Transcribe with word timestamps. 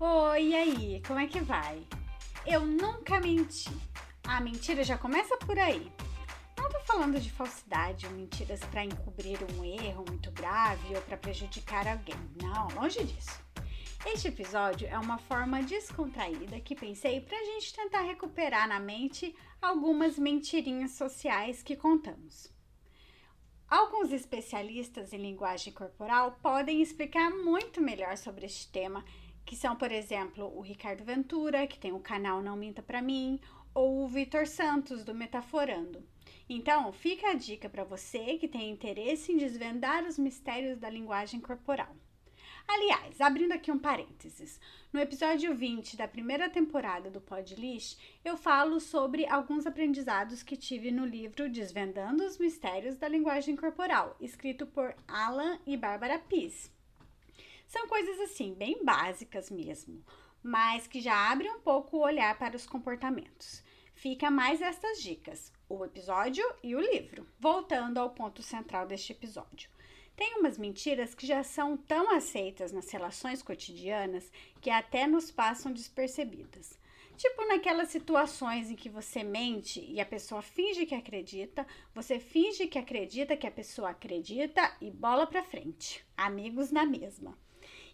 Oi, 0.00 0.48
e 0.48 0.54
aí, 0.56 1.02
como 1.06 1.20
é 1.20 1.26
que 1.28 1.40
vai? 1.40 1.86
Eu 2.44 2.66
nunca 2.66 3.20
menti. 3.20 3.70
A 4.26 4.40
mentira 4.40 4.82
já 4.82 4.98
começa 4.98 5.36
por 5.36 5.56
aí. 5.56 5.92
Não 6.58 6.68
tô 6.68 6.80
falando 6.80 7.20
de 7.20 7.30
falsidade 7.30 8.04
ou 8.04 8.12
mentiras 8.12 8.58
para 8.58 8.84
encobrir 8.84 9.38
um 9.52 9.64
erro 9.64 10.04
muito 10.08 10.32
grave 10.32 10.96
ou 10.96 11.02
para 11.02 11.16
prejudicar 11.16 11.86
alguém. 11.86 12.16
Não, 12.42 12.66
longe 12.74 13.04
disso. 13.04 13.40
Este 14.04 14.28
episódio 14.28 14.88
é 14.88 14.98
uma 14.98 15.16
forma 15.16 15.62
descontraída 15.62 16.60
que 16.60 16.74
pensei 16.74 17.20
para 17.20 17.38
a 17.38 17.44
gente 17.44 17.72
tentar 17.72 18.00
recuperar 18.00 18.66
na 18.66 18.80
mente 18.80 19.32
algumas 19.62 20.18
mentirinhas 20.18 20.90
sociais 20.90 21.62
que 21.62 21.76
contamos. 21.76 22.52
Alguns 23.68 24.12
especialistas 24.12 25.12
em 25.12 25.18
linguagem 25.18 25.72
corporal 25.72 26.38
podem 26.42 26.82
explicar 26.82 27.30
muito 27.30 27.80
melhor 27.80 28.16
sobre 28.16 28.46
este 28.46 28.70
tema, 28.70 29.04
que 29.44 29.56
são, 29.56 29.76
por 29.76 29.92
exemplo, 29.92 30.52
o 30.56 30.60
Ricardo 30.60 31.04
Ventura, 31.04 31.66
que 31.66 31.78
tem 31.78 31.92
o 31.92 32.00
canal 32.00 32.42
Não 32.42 32.56
Minta 32.56 32.82
Pra 32.82 33.02
Mim, 33.02 33.38
ou 33.74 34.04
o 34.04 34.08
Vitor 34.08 34.46
Santos, 34.46 35.04
do 35.04 35.14
Metaforando. 35.14 36.02
Então, 36.48 36.92
fica 36.92 37.30
a 37.30 37.34
dica 37.34 37.68
para 37.68 37.84
você 37.84 38.38
que 38.38 38.48
tem 38.48 38.70
interesse 38.70 39.32
em 39.32 39.36
desvendar 39.36 40.04
os 40.04 40.18
mistérios 40.18 40.78
da 40.78 40.90
linguagem 40.90 41.40
corporal. 41.40 41.94
Aliás, 42.66 43.20
abrindo 43.20 43.52
aqui 43.52 43.70
um 43.70 43.78
parênteses, 43.78 44.58
no 44.90 44.98
episódio 44.98 45.54
20 45.54 45.96
da 45.96 46.08
primeira 46.08 46.48
temporada 46.48 47.10
do 47.10 47.20
Podlist, 47.20 47.98
eu 48.24 48.38
falo 48.38 48.80
sobre 48.80 49.26
alguns 49.26 49.66
aprendizados 49.66 50.42
que 50.42 50.56
tive 50.56 50.90
no 50.90 51.04
livro 51.04 51.50
Desvendando 51.50 52.24
os 52.24 52.38
Mistérios 52.38 52.96
da 52.96 53.06
Linguagem 53.06 53.54
Corporal, 53.54 54.16
escrito 54.18 54.66
por 54.66 54.96
Alan 55.06 55.58
e 55.66 55.76
Bárbara 55.76 56.18
Pease. 56.18 56.73
São 57.66 57.88
coisas 57.88 58.20
assim, 58.20 58.54
bem 58.54 58.84
básicas 58.84 59.50
mesmo, 59.50 60.04
mas 60.42 60.86
que 60.86 61.00
já 61.00 61.30
abrem 61.30 61.50
um 61.50 61.60
pouco 61.60 61.96
o 61.96 62.02
olhar 62.02 62.38
para 62.38 62.56
os 62.56 62.66
comportamentos. 62.66 63.62
Fica 63.94 64.30
mais 64.30 64.60
estas 64.60 65.02
dicas, 65.02 65.52
o 65.68 65.84
episódio 65.84 66.44
e 66.62 66.74
o 66.74 66.80
livro. 66.80 67.26
Voltando 67.38 67.98
ao 67.98 68.10
ponto 68.10 68.42
central 68.42 68.86
deste 68.86 69.12
episódio. 69.12 69.70
Tem 70.16 70.38
umas 70.38 70.58
mentiras 70.58 71.14
que 71.14 71.26
já 71.26 71.42
são 71.42 71.76
tão 71.76 72.14
aceitas 72.14 72.70
nas 72.70 72.90
relações 72.90 73.42
cotidianas 73.42 74.30
que 74.60 74.70
até 74.70 75.06
nos 75.06 75.30
passam 75.30 75.72
despercebidas. 75.72 76.78
Tipo 77.16 77.46
naquelas 77.46 77.88
situações 77.88 78.70
em 78.70 78.76
que 78.76 78.88
você 78.88 79.22
mente 79.22 79.80
e 79.80 80.00
a 80.00 80.06
pessoa 80.06 80.42
finge 80.42 80.84
que 80.84 80.94
acredita, 80.94 81.66
você 81.94 82.18
finge 82.18 82.66
que 82.66 82.78
acredita 82.78 83.36
que 83.36 83.46
a 83.46 83.52
pessoa 83.52 83.90
acredita 83.90 84.76
e 84.80 84.90
bola 84.90 85.26
pra 85.26 85.42
frente. 85.42 86.04
Amigos 86.16 86.70
na 86.72 86.84
mesma. 86.84 87.38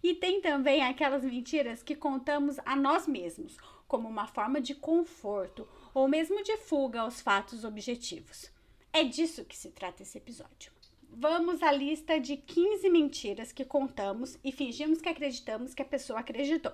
E 0.03 0.15
tem 0.15 0.41
também 0.41 0.83
aquelas 0.83 1.25
mentiras 1.25 1.83
que 1.83 1.95
contamos 1.95 2.59
a 2.65 2.75
nós 2.75 3.07
mesmos, 3.07 3.57
como 3.87 4.09
uma 4.09 4.27
forma 4.27 4.61
de 4.61 4.75
conforto 4.75 5.69
ou 5.93 6.09
mesmo 6.09 6.43
de 6.43 6.57
fuga 6.57 7.01
aos 7.01 7.21
fatos 7.21 7.65
objetivos. 7.65 8.51
É 8.93 9.05
disso 9.05 9.45
que 9.45 9.57
se 9.57 9.71
trata 9.71 10.03
esse 10.03 10.17
episódio. 10.17 10.73
Vamos 11.13 11.63
à 11.63 11.73
lista 11.73 12.19
de 12.21 12.37
15 12.37 12.89
mentiras 12.89 13.53
que 13.53 13.65
contamos 13.65 14.39
e 14.45 14.53
fingimos 14.53 15.01
que 15.01 15.09
acreditamos 15.09 15.75
que 15.75 15.83
a 15.83 15.85
pessoa 15.85 16.21
acreditou. 16.21 16.73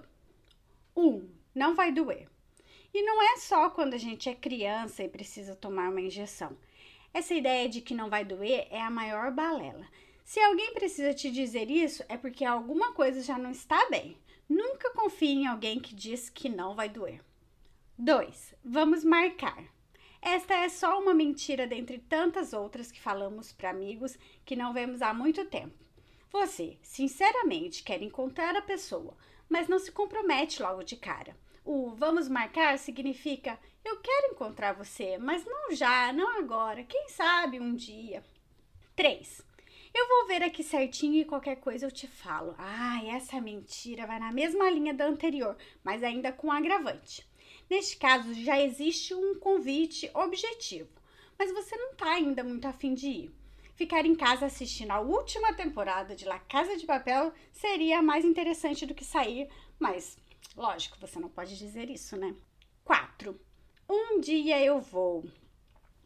1. 0.95 1.07
Um, 1.07 1.29
não 1.55 1.75
vai 1.75 1.91
doer. 1.91 2.29
E 2.93 3.03
não 3.03 3.23
é 3.23 3.39
só 3.39 3.71
quando 3.71 3.95
a 3.95 3.99
gente 3.99 4.29
é 4.29 4.35
criança 4.35 5.03
e 5.03 5.09
precisa 5.09 5.57
tomar 5.57 5.91
uma 5.91 6.01
injeção. 6.01 6.57
Essa 7.13 7.35
ideia 7.35 7.69
de 7.69 7.81
que 7.81 7.95
não 7.95 8.11
vai 8.11 8.25
doer 8.25 8.67
é 8.71 8.81
a 8.81 8.91
maior 8.91 9.33
balela. 9.33 9.87
Se 10.27 10.41
alguém 10.41 10.75
precisa 10.75 11.15
te 11.15 11.31
dizer 11.31 11.71
isso, 11.71 12.03
é 12.09 12.17
porque 12.17 12.45
alguma 12.45 12.93
coisa 12.93 13.23
já 13.23 13.39
não 13.39 13.53
está 13.53 13.89
bem. 13.89 14.19
Nunca 14.49 14.91
confie 14.91 15.29
em 15.29 15.47
alguém 15.47 15.79
que 15.79 15.95
diz 15.95 16.29
que 16.29 16.49
não 16.49 16.75
vai 16.75 16.89
doer. 16.89 17.23
2. 17.97 18.57
Vamos 18.65 19.05
marcar. 19.05 19.63
Esta 20.21 20.55
é 20.55 20.69
só 20.69 21.01
uma 21.01 21.15
mentira 21.15 21.65
dentre 21.65 21.99
tantas 21.99 22.53
outras 22.53 22.91
que 22.91 23.01
falamos 23.01 23.53
para 23.53 23.71
amigos 23.71 24.19
que 24.45 24.57
não 24.57 24.73
vemos 24.73 25.01
há 25.01 25.15
muito 25.15 25.45
tempo. 25.45 25.79
Você, 26.33 26.77
sinceramente, 26.83 27.85
quer 27.85 28.03
encontrar 28.03 28.57
a 28.57 28.63
pessoa, 28.63 29.17
mas 29.49 29.69
não 29.69 29.79
se 29.79 29.93
compromete 29.93 30.61
logo 30.61 30.83
de 30.83 30.97
cara. 30.97 31.37
O 31.65 31.91
vamos 31.91 32.29
marcar 32.29 32.81
significa 32.81 33.61
eu 33.85 34.01
quero 34.01 34.33
encontrar 34.33 34.73
você, 34.73 35.19
mas 35.19 35.45
não 35.45 35.71
já, 35.71 36.13
não 36.13 36.37
agora, 36.37 36.83
quem 36.83 37.09
sabe 37.11 37.61
um 37.61 37.77
dia. 37.77 38.25
3. 38.97 39.47
Eu 39.95 40.09
vou 40.09 40.27
ver 40.27 40.43
aqui 40.43 40.63
certinho 40.63 41.17
e 41.17 41.25
qualquer 41.25 41.57
coisa 41.57 41.87
eu 41.87 41.91
te 41.91 42.07
falo. 42.07 42.55
Ah, 42.59 43.05
essa 43.07 43.41
mentira 43.41 44.07
vai 44.07 44.19
na 44.19 44.33
mesma 44.33 44.71
linha 44.71 44.95
da 44.95 45.07
anterior, 45.07 45.57
mas 45.83 46.03
ainda 46.03 46.33
com 46.33 46.51
agravante. 46.53 47.27
Neste 47.69 47.97
caso, 47.97 48.33
já 48.35 48.61
existe 48.61 49.15
um 49.15 49.39
convite 49.39 50.11
objetivo, 50.15 50.91
mas 51.39 51.53
você 51.53 51.77
não 51.77 51.93
está 51.93 52.13
ainda 52.13 52.45
muito 52.45 52.67
afim 52.67 52.95
de 52.95 53.09
ir. 53.09 53.35
Ficar 53.75 54.07
em 54.07 54.15
casa 54.15 54.47
assistindo 54.47 54.93
a 54.93 55.01
última 55.01 55.53
temporada 55.53 56.17
de 56.17 56.25
La 56.25 56.39
Casa 56.39 56.77
de 56.77 56.87
Papel 56.87 57.33
seria 57.53 58.01
mais 58.01 58.25
interessante 58.25 58.87
do 58.87 58.95
que 58.95 59.05
sair, 59.05 59.51
mas 59.79 60.17
lógico, 60.57 60.97
você 60.99 61.19
não 61.19 61.29
pode 61.29 61.59
dizer 61.59 61.91
isso, 61.91 62.17
né? 62.17 62.35
4. 62.85 63.39
Um 63.89 64.21
dia 64.21 64.65
eu 64.65 64.81
vou. 64.81 65.25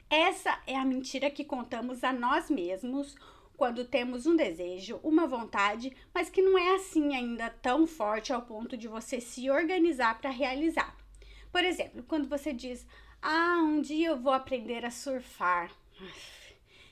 Essa 0.08 0.60
é 0.66 0.76
a 0.76 0.84
mentira 0.84 1.30
que 1.30 1.44
contamos 1.44 2.02
a 2.02 2.12
nós 2.12 2.50
mesmos 2.50 3.14
quando 3.60 3.84
temos 3.84 4.24
um 4.24 4.34
desejo, 4.34 4.98
uma 5.02 5.26
vontade, 5.26 5.94
mas 6.14 6.30
que 6.30 6.40
não 6.40 6.56
é 6.56 6.76
assim 6.76 7.14
ainda 7.14 7.50
tão 7.50 7.86
forte 7.86 8.32
ao 8.32 8.40
ponto 8.40 8.74
de 8.74 8.88
você 8.88 9.20
se 9.20 9.50
organizar 9.50 10.18
para 10.18 10.30
realizar. 10.30 10.96
Por 11.52 11.62
exemplo, 11.62 12.02
quando 12.04 12.26
você 12.26 12.54
diz: 12.54 12.86
Ah, 13.20 13.58
um 13.62 13.82
dia 13.82 14.08
eu 14.08 14.16
vou 14.16 14.32
aprender 14.32 14.82
a 14.82 14.90
surfar. 14.90 15.70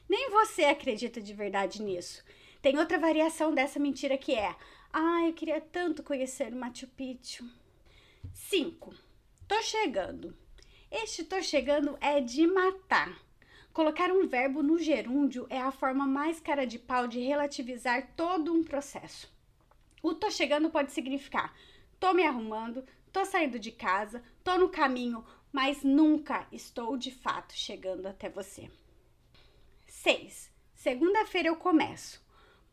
Nem 0.06 0.28
você 0.28 0.64
acredita 0.64 1.22
de 1.22 1.32
verdade 1.32 1.82
nisso. 1.82 2.22
Tem 2.60 2.76
outra 2.76 2.98
variação 2.98 3.54
dessa 3.54 3.80
mentira 3.80 4.18
que 4.18 4.34
é: 4.34 4.54
Ah, 4.92 5.26
eu 5.26 5.32
queria 5.32 5.62
tanto 5.62 6.02
conhecer 6.02 6.52
o 6.52 6.56
Machu 6.56 6.86
Picchu. 6.88 7.48
5. 8.34 8.94
Tô 9.48 9.62
chegando. 9.62 10.36
Este 10.90 11.24
tô 11.24 11.40
chegando 11.40 11.96
é 11.98 12.20
de 12.20 12.46
matar. 12.46 13.26
Colocar 13.78 14.10
um 14.10 14.26
verbo 14.26 14.60
no 14.60 14.76
gerúndio 14.76 15.46
é 15.48 15.60
a 15.60 15.70
forma 15.70 16.04
mais 16.04 16.40
cara 16.40 16.66
de 16.66 16.80
pau 16.80 17.06
de 17.06 17.20
relativizar 17.20 18.08
todo 18.16 18.52
um 18.52 18.64
processo. 18.64 19.32
O 20.02 20.12
tô 20.12 20.32
chegando 20.32 20.68
pode 20.68 20.90
significar 20.90 21.54
tô 22.00 22.12
me 22.12 22.24
arrumando, 22.24 22.84
tô 23.12 23.24
saindo 23.24 23.56
de 23.56 23.70
casa, 23.70 24.20
tô 24.42 24.58
no 24.58 24.68
caminho, 24.68 25.24
mas 25.52 25.84
nunca 25.84 26.44
estou 26.50 26.96
de 26.96 27.12
fato 27.12 27.52
chegando 27.52 28.06
até 28.06 28.28
você. 28.28 28.68
6. 29.86 30.50
Segunda-feira 30.74 31.46
eu 31.46 31.54
começo. 31.54 32.20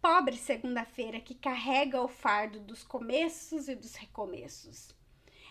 Pobre 0.02 0.36
segunda-feira 0.36 1.20
que 1.20 1.36
carrega 1.36 2.02
o 2.02 2.08
fardo 2.08 2.60
dos 2.60 2.84
começos 2.84 3.68
e 3.68 3.76
dos 3.76 3.94
recomeços. 3.94 4.90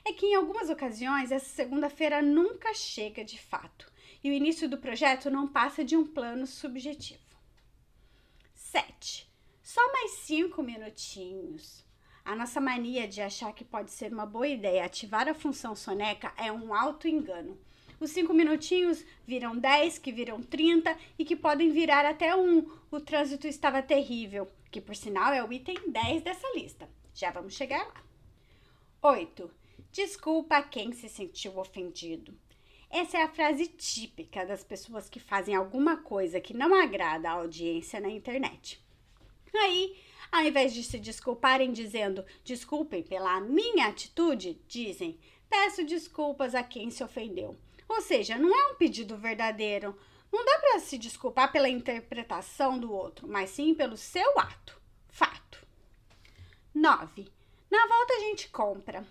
É 0.05 0.13
que 0.13 0.27
em 0.27 0.35
algumas 0.35 0.69
ocasiões 0.69 1.31
essa 1.31 1.47
segunda-feira 1.47 2.21
nunca 2.21 2.75
chega 2.75 3.25
de 3.25 3.41
fato 3.41 3.94
e 4.23 4.31
o 4.31 4.33
início 4.33 4.69
do 4.69 4.79
projeto 4.79 5.31
não 5.31 5.49
passa 5.49 5.85
de 5.85 5.97
um 5.97 6.07
plano 6.07 6.47
subjetivo. 6.47 7.23
7. 8.55 9.31
Só 9.63 9.81
mais 9.93 10.13
cinco 10.13 10.63
minutinhos. 10.63 11.85
A 12.25 12.35
nossa 12.35 12.61
mania 12.61 13.07
de 13.07 13.21
achar 13.21 13.53
que 13.53 13.65
pode 13.65 13.91
ser 13.91 14.13
uma 14.13 14.25
boa 14.25 14.49
ideia 14.49 14.85
ativar 14.85 15.29
a 15.29 15.35
função 15.35 15.77
soneca 15.77 16.33
é 16.37 16.51
um 16.51 16.75
alto 16.75 17.07
engano. 17.07 17.59
Os 18.01 18.11
cinco 18.11 18.35
minutinhos 18.35 19.05
viram 19.27 19.57
10, 19.57 19.99
que 19.99 20.11
viram 20.11 20.43
30 20.43 20.97
e 21.19 21.25
que 21.25 21.37
podem 21.37 21.71
virar 21.71 22.05
até 22.05 22.35
um. 22.35 22.69
O 22.91 23.01
trânsito 23.01 23.47
estava 23.47 23.83
terrível, 23.83 24.51
que 24.71 24.81
por 24.81 24.97
sinal 24.97 25.33
é 25.33 25.45
o 25.45 25.53
item 25.53 25.77
10 25.91 26.23
dessa 26.23 26.47
lista. 26.55 26.89
Já 27.15 27.31
vamos 27.31 27.55
chegar 27.55 27.87
lá. 27.87 28.03
8. 29.01 29.51
Desculpa 29.93 30.63
quem 30.63 30.93
se 30.93 31.09
sentiu 31.09 31.59
ofendido. 31.59 32.37
Essa 32.97 33.19
é 33.19 33.23
a 33.25 33.29
frase 33.29 33.67
típica 33.67 34.47
das 34.47 34.63
pessoas 34.63 35.11
que 35.11 35.19
fazem 35.19 35.53
alguma 35.53 35.97
coisa 35.97 36.41
que 36.41 36.55
não 36.55 36.73
agrada 36.73 37.29
à 37.29 37.33
audiência 37.33 37.99
na 37.99 38.09
internet. 38.09 38.81
Aí 39.53 39.97
ao 40.31 40.43
invés 40.43 40.73
de 40.73 40.85
se 40.85 41.01
desculparem 41.01 41.73
dizendo 41.73 42.25
desculpem 42.45 43.03
pela 43.03 43.41
minha 43.41 43.89
atitude, 43.89 44.63
dizem 44.69 45.19
peço 45.51 45.85
desculpas 45.85 46.55
a 46.55 46.63
quem 46.63 46.89
se 46.89 47.03
ofendeu. 47.03 47.57
Ou 47.89 48.01
seja, 48.01 48.39
não 48.39 48.55
é 48.55 48.73
um 48.73 48.77
pedido 48.77 49.17
verdadeiro. 49.17 49.99
Não 50.33 50.45
dá 50.45 50.59
para 50.61 50.79
se 50.79 50.97
desculpar 50.97 51.51
pela 51.51 51.69
interpretação 51.69 52.79
do 52.79 52.93
outro, 52.93 53.27
mas 53.27 53.51
sim 53.51 53.75
pelo 53.75 53.97
seu 53.97 54.39
ato. 54.39 54.81
Fato. 55.09 55.67
9. 56.73 57.29
Na 57.69 57.89
volta 57.89 58.15
a 58.15 58.21
gente 58.21 58.49
compra. 58.51 59.05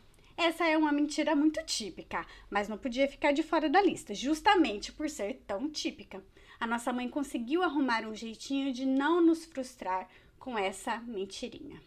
Essa 0.43 0.67
é 0.67 0.77
uma 0.77 0.91
mentira 0.91 1.33
muito 1.37 1.63
típica, 1.63 2.25
mas 2.49 2.67
não 2.67 2.77
podia 2.77 3.07
ficar 3.07 3.31
de 3.31 3.41
fora 3.41 3.69
da 3.69 3.81
lista, 3.81 4.13
justamente 4.13 4.91
por 4.91 5.09
ser 5.09 5.41
tão 5.47 5.69
típica. 5.69 6.21
A 6.59 6.67
nossa 6.67 6.91
mãe 6.91 7.07
conseguiu 7.07 7.63
arrumar 7.63 8.05
um 8.05 8.13
jeitinho 8.13 8.73
de 8.73 8.85
não 8.85 9.21
nos 9.21 9.45
frustrar 9.45 10.09
com 10.37 10.57
essa 10.57 10.97
mentirinha. 10.97 11.81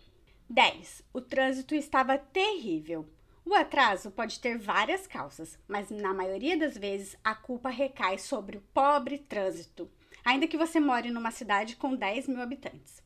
10. 0.48 1.04
O 1.12 1.20
trânsito 1.20 1.74
estava 1.74 2.16
terrível. 2.16 3.06
O 3.44 3.52
atraso 3.52 4.10
pode 4.10 4.40
ter 4.40 4.56
várias 4.56 5.06
causas, 5.06 5.58
mas 5.68 5.90
na 5.90 6.14
maioria 6.14 6.56
das 6.56 6.78
vezes 6.78 7.14
a 7.22 7.34
culpa 7.34 7.68
recai 7.68 8.16
sobre 8.16 8.56
o 8.56 8.64
pobre 8.72 9.18
trânsito, 9.18 9.86
ainda 10.24 10.48
que 10.48 10.56
você 10.56 10.80
more 10.80 11.10
numa 11.10 11.30
cidade 11.30 11.76
com 11.76 11.94
10 11.94 12.26
mil 12.28 12.40
habitantes. 12.40 13.04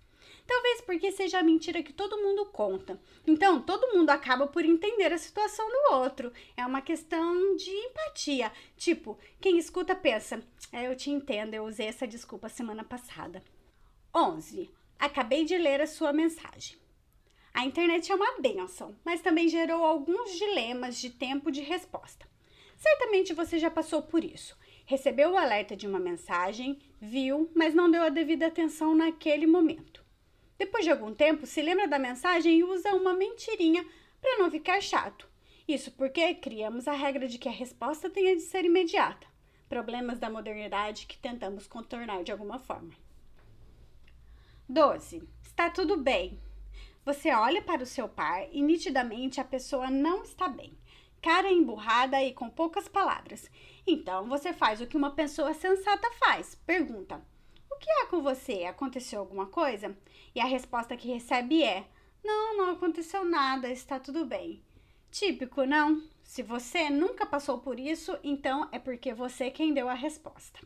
Talvez 0.51 0.81
porque 0.81 1.13
seja 1.13 1.39
a 1.39 1.45
mentira 1.45 1.81
que 1.81 1.93
todo 1.93 2.21
mundo 2.21 2.45
conta. 2.47 3.01
Então, 3.25 3.63
todo 3.63 3.97
mundo 3.97 4.11
acaba 4.11 4.49
por 4.49 4.65
entender 4.65 5.13
a 5.13 5.17
situação 5.17 5.65
do 5.65 5.95
outro. 5.95 6.33
É 6.57 6.67
uma 6.67 6.83
questão 6.83 7.55
de 7.55 7.71
empatia. 7.71 8.51
Tipo, 8.77 9.17
quem 9.41 9.59
escuta 9.59 9.95
pensa: 9.95 10.43
é, 10.73 10.89
Eu 10.89 10.97
te 10.97 11.09
entendo, 11.09 11.55
eu 11.55 11.65
usei 11.65 11.87
essa 11.87 12.05
desculpa 12.05 12.49
semana 12.49 12.83
passada. 12.83 13.45
11. 14.13 14.69
Acabei 14.99 15.45
de 15.45 15.57
ler 15.57 15.81
a 15.81 15.87
sua 15.87 16.13
mensagem. 16.13 16.77
A 17.55 17.65
internet 17.65 18.11
é 18.11 18.15
uma 18.17 18.41
benção, 18.41 18.97
mas 19.05 19.21
também 19.21 19.47
gerou 19.47 19.85
alguns 19.85 20.37
dilemas 20.37 21.01
de 21.01 21.11
tempo 21.11 21.53
de 21.53 21.61
resposta. 21.61 22.27
Certamente 22.77 23.33
você 23.33 23.57
já 23.57 23.71
passou 23.71 24.03
por 24.03 24.25
isso. 24.25 24.59
Recebeu 24.85 25.31
o 25.31 25.37
alerta 25.37 25.77
de 25.77 25.87
uma 25.87 26.01
mensagem, 26.01 26.77
viu, 27.01 27.49
mas 27.55 27.73
não 27.73 27.89
deu 27.89 28.03
a 28.03 28.09
devida 28.09 28.49
atenção 28.49 28.97
naquele 28.97 29.47
momento. 29.47 30.00
Depois 30.61 30.85
de 30.85 30.91
algum 30.91 31.15
tempo, 31.15 31.47
se 31.47 31.63
lembra 31.63 31.89
da 31.89 31.99
mensagem 31.99 32.59
e 32.59 32.63
usa 32.63 32.95
uma 32.95 33.15
mentirinha 33.15 33.83
para 34.21 34.37
não 34.37 34.51
ficar 34.51 34.79
chato. 34.83 35.27
Isso 35.67 35.91
porque 35.93 36.35
criamos 36.35 36.87
a 36.87 36.93
regra 36.93 37.27
de 37.27 37.39
que 37.39 37.49
a 37.49 37.51
resposta 37.51 38.11
tenha 38.11 38.37
de 38.37 38.43
ser 38.43 38.67
imediata. 38.67 39.27
Problemas 39.71 40.19
da 40.19 40.29
modernidade 40.29 41.07
que 41.07 41.17
tentamos 41.17 41.67
contornar 41.67 42.23
de 42.25 42.31
alguma 42.31 42.59
forma. 42.59 42.93
12. 44.69 45.27
Está 45.43 45.71
tudo 45.71 45.97
bem. 45.97 46.39
Você 47.07 47.33
olha 47.33 47.63
para 47.63 47.83
o 47.83 47.87
seu 47.87 48.07
par 48.07 48.47
e 48.53 48.61
nitidamente 48.61 49.41
a 49.41 49.45
pessoa 49.45 49.91
não 49.91 50.25
está 50.25 50.47
bem. 50.47 50.77
Cara 51.23 51.51
emburrada 51.51 52.23
e 52.23 52.35
com 52.35 52.51
poucas 52.51 52.87
palavras. 52.87 53.51
Então 53.87 54.29
você 54.29 54.53
faz 54.53 54.83
o 54.83 54.87
que 54.87 54.99
uma 54.99 55.13
pessoa 55.13 55.55
sensata 55.55 56.11
faz. 56.19 56.55
Pergunta: 56.67 57.25
que 57.81 57.91
há 57.91 58.07
com 58.07 58.21
você? 58.21 58.65
Aconteceu 58.65 59.21
alguma 59.21 59.47
coisa? 59.47 59.97
E 60.35 60.41
a 60.41 60.45
resposta 60.45 60.97
que 60.97 61.09
recebe 61.09 61.63
é: 61.63 61.87
Não, 62.23 62.57
não 62.57 62.71
aconteceu 62.73 63.25
nada, 63.25 63.71
está 63.71 63.99
tudo 63.99 64.27
bem. 64.27 64.63
Típico, 65.11 65.65
não? 65.65 66.03
Se 66.23 66.43
você 66.43 66.91
nunca 66.91 67.27
passou 67.27 67.59
por 67.59 67.81
isso, 67.81 68.17
então 68.23 68.69
é 68.71 68.79
porque 68.79 69.15
você 69.15 69.51
quem 69.51 69.73
deu 69.73 69.89
a 69.89 69.95
resposta. 69.95 70.61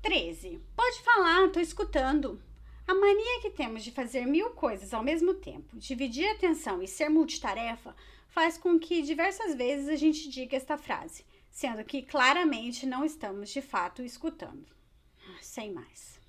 13. 0.00 0.62
Pode 0.76 1.02
falar, 1.02 1.50
tô 1.50 1.60
escutando. 1.60 2.40
A 2.86 2.94
mania 2.94 3.40
que 3.42 3.50
temos 3.50 3.82
de 3.82 3.90
fazer 3.90 4.26
mil 4.26 4.50
coisas 4.50 4.94
ao 4.94 5.02
mesmo 5.02 5.34
tempo, 5.34 5.76
dividir 5.76 6.28
a 6.28 6.32
atenção 6.32 6.82
e 6.82 6.86
ser 6.86 7.08
multitarefa, 7.08 7.94
faz 8.28 8.56
com 8.56 8.78
que 8.78 9.02
diversas 9.02 9.54
vezes 9.54 9.88
a 9.88 9.96
gente 9.96 10.28
diga 10.28 10.56
esta 10.56 10.76
frase, 10.76 11.24
sendo 11.50 11.82
que 11.84 12.02
claramente 12.02 12.86
não 12.86 13.04
estamos 13.04 13.50
de 13.50 13.62
fato 13.62 14.02
escutando 14.02 14.74
sem 15.46 15.72
mais. 15.72 16.20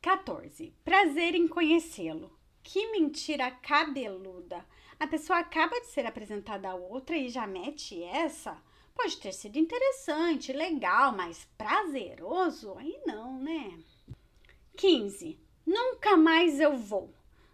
14. 0.00 0.72
Prazer 0.84 1.34
em 1.34 1.48
conhecê-lo. 1.48 2.30
Que 2.62 2.90
mentira 2.92 3.50
cabeluda! 3.50 4.64
A 4.98 5.06
pessoa 5.06 5.38
acaba 5.38 5.80
de 5.80 5.86
ser 5.88 6.06
apresentada 6.06 6.70
a 6.70 6.74
outra 6.74 7.16
e 7.16 7.28
já 7.28 7.46
mete 7.46 8.02
essa? 8.02 8.56
Pode 8.94 9.16
ter 9.18 9.32
sido 9.32 9.58
interessante, 9.58 10.52
legal, 10.52 11.12
mas 11.12 11.48
prazeroso? 11.58 12.74
Aí 12.78 13.00
não, 13.04 13.38
né? 13.38 13.78
15. 14.76 15.38
Nunca 15.66 16.16
mais 16.16 16.60
eu 16.60 16.76
vou. 16.76 17.12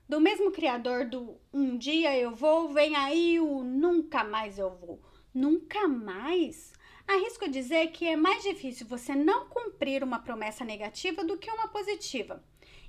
Do 0.08 0.20
mesmo 0.20 0.50
criador 0.50 1.06
do 1.06 1.36
Um 1.52 1.78
dia 1.78 2.16
eu 2.18 2.34
vou, 2.34 2.68
vem 2.68 2.96
aí 2.96 3.38
o 3.38 3.62
Nunca 3.62 4.24
mais 4.24 4.58
eu 4.58 4.70
vou. 4.70 5.00
Nunca 5.32 5.86
mais? 5.86 6.72
Arrisco 7.10 7.48
dizer 7.48 7.88
que 7.88 8.06
é 8.06 8.14
mais 8.14 8.44
difícil 8.44 8.86
você 8.86 9.16
não 9.16 9.48
cumprir 9.48 10.04
uma 10.04 10.20
promessa 10.20 10.64
negativa 10.64 11.24
do 11.24 11.36
que 11.36 11.50
uma 11.50 11.66
positiva. 11.66 12.40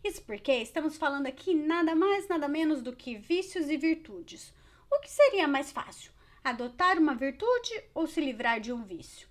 Isso 0.03 0.21
porque 0.23 0.51
estamos 0.51 0.95
falando 0.95 1.25
aqui 1.25 1.56
nada 1.56 1.95
mais, 1.95 2.27
nada 2.27 2.47
menos 2.47 2.83
do 2.83 2.95
que 2.95 3.15
vícios 3.15 3.68
e 3.68 3.77
virtudes. 3.77 4.53
O 4.91 5.00
que 5.00 5.09
seria 5.09 5.47
mais 5.47 5.71
fácil? 5.71 6.12
Adotar 6.44 7.00
uma 7.00 7.15
virtude 7.15 7.83
ou 7.95 8.06
se 8.06 8.21
livrar 8.21 8.59
de 8.59 8.71
um 8.71 8.83
vício? 8.83 9.27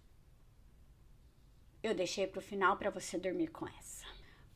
Eu 1.80 1.94
deixei 1.94 2.26
para 2.26 2.40
o 2.40 2.42
final 2.42 2.76
para 2.76 2.90
você 2.90 3.16
dormir 3.16 3.48
com 3.48 3.68
essa. 3.68 4.04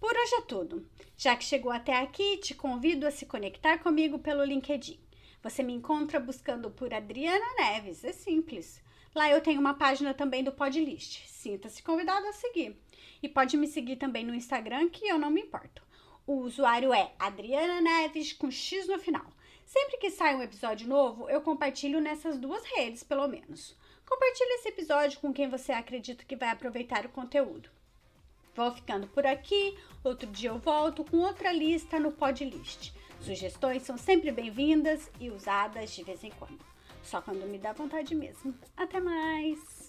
Por 0.01 0.13
hoje 0.17 0.35
é 0.35 0.41
tudo. 0.43 0.91
Já 1.17 1.37
que 1.37 1.45
chegou 1.45 1.71
até 1.71 1.97
aqui, 2.01 2.39
te 2.39 2.55
convido 2.55 3.07
a 3.07 3.13
se 3.13 3.25
conectar 3.25 3.79
comigo 3.79 4.19
pelo 4.19 4.45
LinkedIn. 4.45 5.01
Você 5.45 5.63
me 5.63 5.73
encontra 5.73 6.19
buscando 6.19 6.73
por 6.73 6.93
Adriana 6.93 7.55
Neves, 7.57 8.03
é 8.03 8.13
simples. 8.13 8.83
Lá 9.15 9.31
eu 9.31 9.41
tenho 9.41 9.61
uma 9.61 9.75
página 9.75 10.13
também 10.13 10.43
do 10.43 10.51
Podlist. 10.51 11.25
Sinta-se 11.29 11.83
convidado 11.83 12.27
a 12.27 12.33
seguir. 12.33 12.77
E 13.23 13.29
pode 13.29 13.57
me 13.57 13.69
seguir 13.69 13.95
também 13.97 14.25
no 14.25 14.35
Instagram, 14.35 14.89
que 14.89 15.07
eu 15.07 15.19
não 15.19 15.31
me 15.31 15.41
importo. 15.41 15.83
O 16.27 16.41
usuário 16.41 16.93
é 16.93 17.13
Adriana 17.19 17.81
Neves 17.81 18.33
com 18.33 18.51
X 18.51 18.89
no 18.89 18.99
final. 18.99 19.27
Sempre 19.65 19.99
que 19.99 20.11
sai 20.11 20.35
um 20.35 20.43
episódio 20.43 20.89
novo, 20.89 21.31
eu 21.31 21.41
compartilho 21.41 22.01
nessas 22.01 22.39
duas 22.39 22.65
redes, 22.65 23.05
pelo 23.05 23.29
menos. 23.29 23.77
Compartilhe 24.05 24.55
esse 24.55 24.69
episódio 24.69 25.21
com 25.21 25.33
quem 25.33 25.49
você 25.49 25.73
acredita 25.73 26.25
que 26.25 26.37
vai 26.37 26.51
aproveitar 26.51 27.07
o 27.07 27.11
conteúdo. 27.11 27.71
Vou 28.55 28.73
ficando 28.73 29.07
por 29.07 29.27
aqui. 29.27 29.79
Outro 30.03 30.29
dia 30.29 30.51
eu 30.51 30.59
volto 30.59 31.05
com 31.05 31.19
outra 31.19 31.53
lista 31.53 32.01
no 32.01 32.11
Podlist. 32.11 32.93
Sugestões 33.21 33.83
são 33.85 33.97
sempre 33.97 34.33
bem-vindas 34.33 35.11
e 35.21 35.31
usadas 35.31 35.95
de 35.95 36.03
vez 36.03 36.23
em 36.25 36.31
quando. 36.33 36.74
Só 37.05 37.21
quando 37.21 37.47
me 37.47 37.59
dá 37.59 37.73
vontade 37.73 38.15
mesmo. 38.15 38.55
Até 38.77 38.99
mais! 38.99 39.84